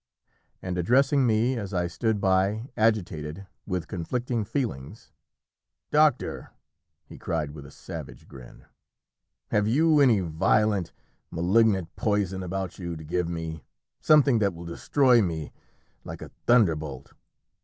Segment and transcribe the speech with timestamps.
[0.63, 5.11] And addressing me as I stood by agitated with conflicting feelings
[5.91, 6.49] "Doctor,"
[7.05, 8.65] he cried with a savage grin,
[9.51, 10.91] "have you any violent
[11.29, 13.63] malignant poison about you to give me
[13.99, 15.53] something that will destroy me
[16.03, 17.13] like a thunderbolt?